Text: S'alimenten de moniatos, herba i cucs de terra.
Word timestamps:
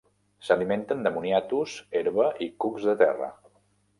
S'alimenten 0.45 1.03
de 1.07 1.11
moniatos, 1.17 1.75
herba 1.99 2.27
i 2.47 2.47
cucs 2.65 2.87
de 2.91 2.95
terra. 3.05 3.29